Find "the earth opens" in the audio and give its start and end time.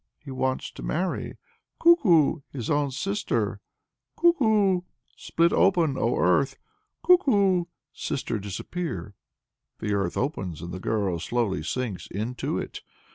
9.77-10.63